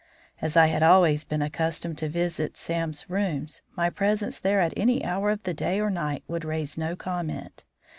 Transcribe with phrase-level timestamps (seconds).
[0.41, 5.05] As I had always been accustomed to visit Sam's rooms, my presence there at any
[5.05, 7.63] hour of the day or night would raise no comment.